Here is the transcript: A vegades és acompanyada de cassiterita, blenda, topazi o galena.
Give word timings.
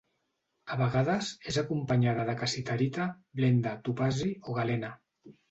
A 0.75 0.77
vegades 0.77 1.29
és 1.51 1.59
acompanyada 1.63 2.25
de 2.31 2.35
cassiterita, 2.41 3.07
blenda, 3.41 3.75
topazi 3.91 4.33
o 4.53 4.59
galena. 4.59 4.93